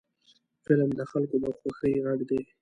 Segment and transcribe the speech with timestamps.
[0.65, 2.41] فلم د خلکو د خوښۍ غږ دی